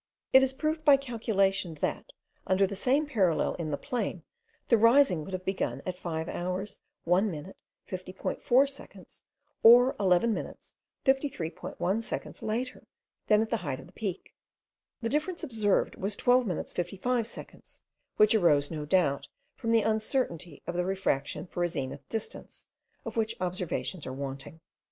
[0.33, 2.07] It is proved by calculation that,
[2.47, 4.23] under the same parallel in the plain,
[4.67, 7.55] the rising would have begun at 5 hours 1 minute
[7.87, 9.21] 50.4 seconds,
[9.61, 10.73] or 11 minutes
[11.05, 12.87] 51.3 seconds later
[13.27, 14.33] than at the height of the peak.
[15.03, 17.81] The difference observed was 12 minutes 55 seconds,
[18.17, 22.65] which arose no doubt from the uncertainty of the refraction for a zenith distance,
[23.05, 24.61] of which observations are wanting.